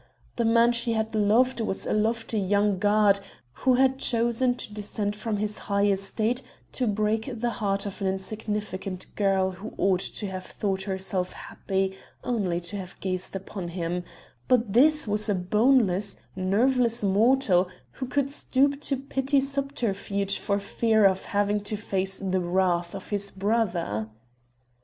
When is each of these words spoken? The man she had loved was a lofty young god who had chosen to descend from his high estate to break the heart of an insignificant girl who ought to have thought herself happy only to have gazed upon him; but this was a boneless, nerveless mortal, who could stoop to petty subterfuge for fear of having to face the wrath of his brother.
The 0.35 0.45
man 0.45 0.71
she 0.71 0.93
had 0.93 1.13
loved 1.13 1.59
was 1.61 1.85
a 1.85 1.93
lofty 1.93 2.39
young 2.39 2.79
god 2.79 3.19
who 3.51 3.75
had 3.75 3.99
chosen 3.99 4.55
to 4.55 4.73
descend 4.73 5.15
from 5.15 5.37
his 5.37 5.59
high 5.69 5.85
estate 5.85 6.41
to 6.71 6.87
break 6.87 7.29
the 7.39 7.51
heart 7.51 7.85
of 7.85 8.01
an 8.01 8.07
insignificant 8.07 9.05
girl 9.15 9.51
who 9.51 9.75
ought 9.77 9.99
to 9.99 10.25
have 10.25 10.43
thought 10.43 10.81
herself 10.85 11.33
happy 11.33 11.95
only 12.23 12.59
to 12.61 12.77
have 12.77 12.99
gazed 12.99 13.35
upon 13.35 13.67
him; 13.67 14.03
but 14.47 14.73
this 14.73 15.07
was 15.07 15.29
a 15.29 15.35
boneless, 15.35 16.17
nerveless 16.35 17.03
mortal, 17.03 17.69
who 17.91 18.07
could 18.07 18.31
stoop 18.31 18.81
to 18.81 18.97
petty 18.97 19.39
subterfuge 19.39 20.39
for 20.39 20.57
fear 20.57 21.05
of 21.05 21.25
having 21.25 21.59
to 21.61 21.77
face 21.77 22.17
the 22.17 22.39
wrath 22.41 22.95
of 22.95 23.11
his 23.11 23.29
brother. 23.29 24.09